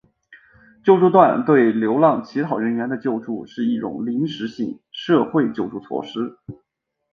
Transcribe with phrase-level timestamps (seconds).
[0.83, 6.39] 救助站对流浪乞讨人员的救助是一项临时性社会救助措施。